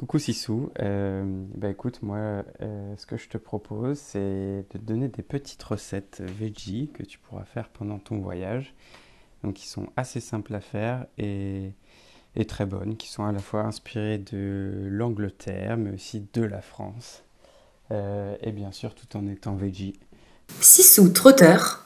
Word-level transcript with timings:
Coucou 0.00 0.18
Sissou, 0.18 0.70
euh, 0.80 1.22
bah 1.54 1.68
écoute, 1.68 2.00
moi 2.00 2.42
euh, 2.62 2.96
ce 2.96 3.04
que 3.04 3.18
je 3.18 3.28
te 3.28 3.36
propose 3.36 3.98
c'est 3.98 4.18
de 4.18 4.64
te 4.70 4.78
donner 4.78 5.08
des 5.08 5.22
petites 5.22 5.62
recettes 5.62 6.22
veggie 6.22 6.88
que 6.94 7.02
tu 7.02 7.18
pourras 7.18 7.44
faire 7.44 7.68
pendant 7.68 7.98
ton 7.98 8.18
voyage, 8.18 8.74
donc 9.44 9.56
qui 9.56 9.68
sont 9.68 9.88
assez 9.98 10.20
simples 10.20 10.54
à 10.54 10.62
faire 10.62 11.04
et, 11.18 11.72
et 12.34 12.46
très 12.46 12.64
bonnes, 12.64 12.96
qui 12.96 13.10
sont 13.10 13.26
à 13.26 13.32
la 13.32 13.40
fois 13.40 13.60
inspirées 13.64 14.16
de 14.16 14.86
l'Angleterre 14.88 15.76
mais 15.76 15.92
aussi 15.92 16.26
de 16.32 16.44
la 16.44 16.62
France, 16.62 17.22
euh, 17.90 18.34
et 18.40 18.52
bien 18.52 18.72
sûr 18.72 18.94
tout 18.94 19.18
en 19.18 19.26
étant 19.26 19.54
veggie. 19.54 20.00
Sissou 20.62 21.10
trotteur, 21.10 21.84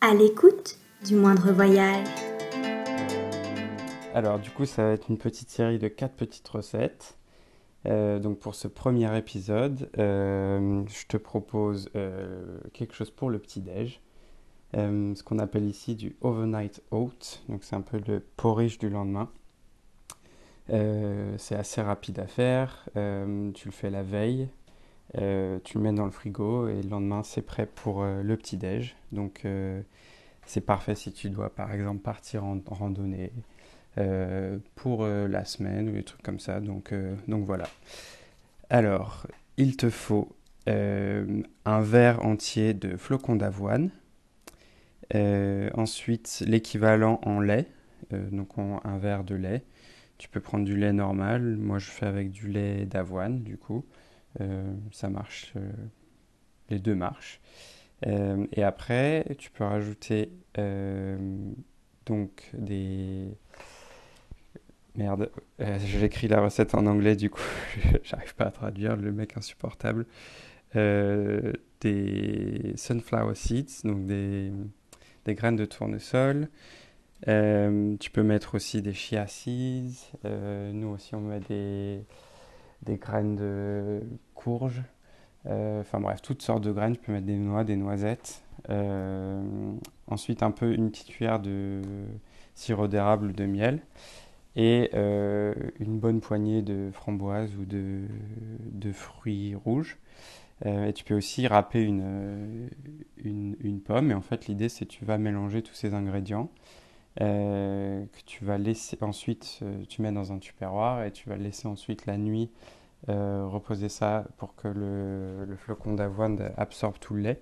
à 0.00 0.12
l'écoute 0.12 0.76
du 1.06 1.14
moindre 1.14 1.52
voyage. 1.52 2.08
Alors 4.12 4.40
du 4.40 4.50
coup 4.50 4.66
ça 4.66 4.82
va 4.82 4.90
être 4.90 5.08
une 5.08 5.18
petite 5.18 5.50
série 5.50 5.78
de 5.78 5.86
quatre 5.86 6.16
petites 6.16 6.48
recettes. 6.48 7.14
Euh, 7.86 8.18
donc 8.18 8.38
pour 8.38 8.54
ce 8.54 8.68
premier 8.68 9.16
épisode, 9.16 9.90
euh, 9.98 10.84
je 10.88 11.06
te 11.06 11.16
propose 11.16 11.90
euh, 11.96 12.58
quelque 12.72 12.94
chose 12.94 13.10
pour 13.10 13.30
le 13.30 13.38
petit-déj, 13.38 14.00
ce 14.72 15.22
qu'on 15.22 15.38
appelle 15.38 15.66
ici 15.66 15.94
du 15.94 16.16
overnight 16.20 16.82
oat, 16.90 17.42
donc 17.48 17.62
c'est 17.62 17.76
un 17.76 17.80
peu 17.80 18.00
le 18.08 18.18
porridge 18.20 18.78
du 18.78 18.88
lendemain. 18.88 19.30
c'est 20.68 21.54
assez 21.54 21.80
rapide 21.80 22.18
à 22.18 22.26
faire, 22.26 22.88
tu 22.94 23.68
le 23.68 23.70
fais 23.70 23.90
la 23.90 24.02
veille, 24.02 24.48
tu 25.12 25.78
le 25.78 25.80
mets 25.80 25.92
dans 25.92 26.06
le 26.06 26.10
frigo 26.10 26.66
et 26.66 26.82
le 26.82 26.88
lendemain 26.88 27.22
c'est 27.22 27.42
prêt 27.42 27.66
pour 27.66 28.02
le 28.02 28.36
petit-déj. 28.36 28.96
Donc 29.12 29.46
c'est 30.44 30.60
parfait 30.60 30.96
si 30.96 31.12
tu 31.12 31.30
dois 31.30 31.50
par 31.50 31.72
exemple 31.72 32.00
partir 32.00 32.42
en 32.42 32.58
randonnée, 32.66 33.32
pour 34.74 35.04
euh, 35.04 35.28
la 35.28 35.44
semaine 35.44 35.88
ou 35.88 35.92
des 35.92 36.02
trucs 36.02 36.22
comme 36.22 36.40
ça. 36.40 36.60
Donc, 36.60 36.92
euh, 36.92 37.14
donc 37.28 37.44
voilà. 37.44 37.68
Alors, 38.70 39.26
il 39.56 39.76
te 39.76 39.90
faut 39.90 40.34
un 40.66 41.82
verre 41.82 42.24
entier 42.24 42.72
de 42.72 42.96
flocons 42.96 43.36
d'avoine. 43.36 43.90
ensuite, 45.12 46.42
l'équivalent 46.46 47.20
en 47.22 47.38
lait, 47.38 47.66
donc 48.10 48.52
un 48.56 48.96
verre 48.96 49.24
de 49.24 49.34
lait. 49.34 49.62
Tu 50.16 50.30
peux 50.30 50.40
prendre 50.40 50.64
du 50.64 50.74
lait 50.74 50.94
normal. 50.94 51.56
Moi, 51.56 51.78
je 51.78 51.90
fais 51.90 52.06
avec 52.06 52.30
du 52.30 52.48
lait 52.48 52.86
d'avoine, 52.86 53.42
du 53.42 53.58
coup. 53.58 53.84
ça 54.90 55.10
marche. 55.10 55.52
les 56.70 56.78
deux 56.78 56.94
marchent. 56.94 57.42
et 58.06 58.62
après, 58.62 59.36
tu 59.38 59.50
peux 59.50 59.64
rajouter 59.64 60.32
donc 62.06 62.50
des, 62.54 63.36
Merde, 64.96 65.28
euh, 65.60 65.78
j'écris 65.84 66.28
la 66.28 66.40
recette 66.40 66.74
en 66.76 66.86
anglais, 66.86 67.16
du 67.16 67.28
coup, 67.28 67.42
j'arrive 68.04 68.34
pas 68.36 68.44
à 68.44 68.50
traduire, 68.52 68.94
le 68.96 69.10
mec 69.10 69.36
insupportable. 69.36 70.06
Euh, 70.76 71.52
des 71.80 72.74
sunflower 72.76 73.34
seeds, 73.34 73.82
donc 73.82 74.06
des, 74.06 74.52
des 75.24 75.34
graines 75.34 75.56
de 75.56 75.64
tournesol. 75.64 76.48
Euh, 77.26 77.96
tu 77.98 78.10
peux 78.10 78.22
mettre 78.22 78.54
aussi 78.54 78.82
des 78.82 78.92
chia 78.92 79.26
seeds. 79.26 80.12
nous 80.24 80.88
aussi, 80.88 81.16
on 81.16 81.22
met 81.22 81.40
des, 81.40 82.04
des 82.82 82.96
graines 82.96 83.34
de 83.34 84.00
courge. 84.34 84.82
Enfin 85.44 86.00
bref, 86.00 86.22
toutes 86.22 86.42
sortes 86.42 86.62
de 86.62 86.70
graines. 86.70 86.94
Tu 86.94 87.00
peux 87.00 87.12
mettre 87.12 87.26
des 87.26 87.36
noix, 87.36 87.64
des 87.64 87.76
noisettes. 87.76 88.44
ensuite, 90.06 90.44
un 90.44 90.52
peu 90.52 90.72
une 90.72 90.90
petite 90.92 91.08
cuillère 91.08 91.40
de 91.40 91.82
sirop 92.54 92.86
d'érable 92.86 93.26
ou 93.26 93.32
de 93.32 93.44
miel 93.44 93.82
et 94.56 94.90
euh, 94.94 95.54
une 95.80 95.98
bonne 95.98 96.20
poignée 96.20 96.62
de 96.62 96.90
framboises 96.92 97.54
ou 97.56 97.64
de, 97.64 98.02
de 98.70 98.92
fruits 98.92 99.54
rouges. 99.54 99.98
Euh, 100.66 100.86
et 100.86 100.92
tu 100.92 101.04
peux 101.04 101.14
aussi 101.14 101.46
râper 101.46 101.82
une, 101.82 102.70
une, 103.16 103.56
une, 103.60 103.80
pomme. 103.80 104.10
Et 104.10 104.14
en 104.14 104.20
fait, 104.20 104.46
l'idée, 104.46 104.68
c'est 104.68 104.86
que 104.86 104.92
tu 104.92 105.04
vas 105.04 105.18
mélanger 105.18 105.62
tous 105.62 105.74
ces 105.74 105.94
ingrédients 105.94 106.50
euh, 107.20 108.04
que 108.06 108.20
tu 108.26 108.44
vas 108.44 108.58
laisser 108.58 108.96
ensuite, 109.00 109.60
tu 109.88 110.02
mets 110.02 110.12
dans 110.12 110.32
un 110.32 110.38
tupperware 110.38 111.04
et 111.04 111.12
tu 111.12 111.28
vas 111.28 111.36
laisser 111.36 111.68
ensuite 111.68 112.06
la 112.06 112.16
nuit 112.16 112.50
reposer 113.06 113.90
ça 113.90 114.24
pour 114.38 114.56
que 114.56 114.66
le, 114.66 115.44
le 115.44 115.56
flocon 115.56 115.92
d'avoine 115.92 116.52
absorbe 116.56 116.98
tout 116.98 117.14
le 117.14 117.20
lait. 117.20 117.40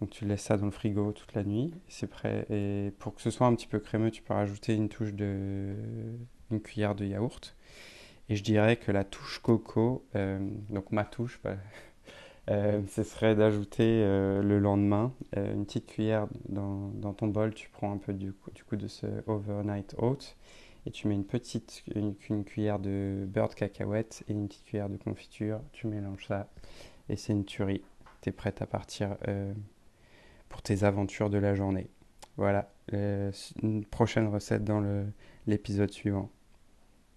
Donc 0.00 0.10
tu 0.10 0.24
laisses 0.24 0.42
ça 0.42 0.56
dans 0.56 0.66
le 0.66 0.70
frigo 0.70 1.12
toute 1.12 1.34
la 1.34 1.44
nuit, 1.44 1.74
c'est 1.88 2.06
prêt. 2.06 2.46
Et 2.48 2.92
pour 2.98 3.14
que 3.14 3.20
ce 3.20 3.30
soit 3.30 3.46
un 3.46 3.54
petit 3.54 3.66
peu 3.66 3.80
crémeux, 3.80 4.10
tu 4.10 4.22
peux 4.22 4.32
rajouter 4.32 4.74
une 4.74 4.88
touche 4.88 5.12
de 5.12 5.74
une 6.50 6.60
cuillère 6.60 6.94
de 6.94 7.04
yaourt. 7.04 7.54
Et 8.30 8.36
je 8.36 8.44
dirais 8.44 8.76
que 8.76 8.92
la 8.92 9.02
touche 9.02 9.40
coco, 9.40 10.04
euh, 10.14 10.38
donc 10.70 10.92
ma 10.92 11.04
touche, 11.04 11.40
bah, 11.42 11.56
euh, 12.50 12.80
ce 12.88 13.02
serait 13.02 13.34
d'ajouter 13.34 14.02
euh, 14.04 14.40
le 14.40 14.60
lendemain 14.60 15.12
une 15.36 15.66
petite 15.66 15.86
cuillère 15.86 16.28
dans, 16.48 16.90
dans, 16.94 17.12
ton 17.12 17.26
bol. 17.26 17.52
Tu 17.52 17.68
prends 17.68 17.92
un 17.92 17.98
peu 17.98 18.12
du 18.12 18.32
du 18.54 18.64
coup 18.64 18.76
de 18.76 18.86
ce 18.86 19.06
overnight 19.26 19.96
oat 19.98 20.36
et 20.86 20.92
tu 20.92 21.08
mets 21.08 21.16
une 21.16 21.24
petite 21.24 21.82
une, 21.94 22.44
cuillère 22.44 22.78
de 22.78 23.26
beurre 23.26 23.48
de 23.48 23.54
cacahuète 23.54 24.22
et 24.28 24.32
une 24.32 24.46
petite 24.46 24.64
cuillère 24.64 24.88
de 24.88 24.96
confiture. 24.96 25.60
Tu 25.72 25.88
mélanges 25.88 26.26
ça 26.28 26.48
et 27.08 27.16
c'est 27.16 27.32
une 27.32 27.44
tuerie. 27.44 27.82
Tu 28.22 28.28
es 28.28 28.32
prête 28.32 28.62
à 28.62 28.66
partir 28.66 29.16
pour 30.48 30.62
tes 30.62 30.84
aventures 30.84 31.30
de 31.30 31.38
la 31.38 31.54
journée. 31.54 31.88
Voilà, 32.36 32.70
une 32.92 33.84
prochaine 33.90 34.28
recette 34.28 34.64
dans 34.64 34.82
l'épisode 35.46 35.90
suivant. 35.90 36.30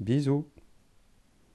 Bisous 0.00 0.46